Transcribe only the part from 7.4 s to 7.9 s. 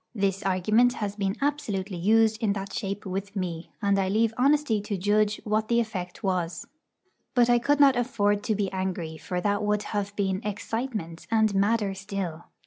I could